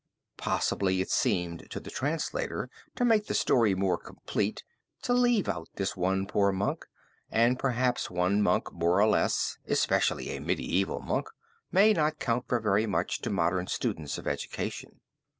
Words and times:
Possibly 0.37 0.99
it 0.99 1.11
seemed 1.11 1.69
to 1.69 1.79
the 1.79 1.91
translator 1.91 2.71
to 2.95 3.05
make 3.05 3.27
the 3.27 3.35
story 3.35 3.75
more 3.75 3.99
complete 3.99 4.63
to 5.03 5.13
leave 5.13 5.47
out 5.47 5.69
this 5.75 5.95
one 5.95 6.25
poor 6.25 6.51
monk 6.51 6.87
and 7.29 7.59
perhaps 7.59 8.09
one 8.09 8.41
monk 8.41 8.73
more 8.73 8.99
or 8.99 9.07
less, 9.07 9.59
especially 9.67 10.31
a 10.31 10.41
medieval 10.41 11.01
monk, 11.01 11.27
may 11.71 11.93
not 11.93 12.17
count 12.17 12.47
for 12.47 12.59
very 12.59 12.87
much 12.87 13.19
to 13.21 13.29
modern 13.29 13.67
students 13.67 14.17
of 14.17 14.27
education. 14.27 15.01